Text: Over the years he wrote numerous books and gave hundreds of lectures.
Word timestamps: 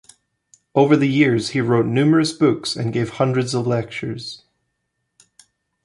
Over 0.73 0.97
the 0.97 1.07
years 1.07 1.49
he 1.49 1.61
wrote 1.61 1.85
numerous 1.85 2.33
books 2.33 2.75
and 2.75 2.91
gave 2.91 3.11
hundreds 3.19 3.53
of 3.53 3.67
lectures. 3.67 4.41